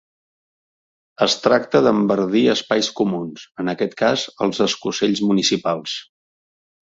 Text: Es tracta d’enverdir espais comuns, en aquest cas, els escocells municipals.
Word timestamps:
Es 1.25 1.35
tracta 1.41 1.81
d’enverdir 1.87 2.41
espais 2.53 2.89
comuns, 3.01 3.45
en 3.63 3.69
aquest 3.75 3.95
cas, 4.01 4.23
els 4.47 4.63
escocells 4.67 5.21
municipals. 5.33 5.97